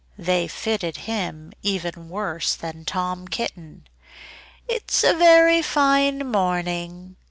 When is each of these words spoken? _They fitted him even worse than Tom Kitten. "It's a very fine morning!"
_They 0.25 0.47
fitted 0.47 0.97
him 1.05 1.53
even 1.61 2.09
worse 2.09 2.55
than 2.55 2.85
Tom 2.85 3.27
Kitten. 3.27 3.85
"It's 4.67 5.03
a 5.03 5.13
very 5.13 5.61
fine 5.61 6.25
morning!" 6.25 7.17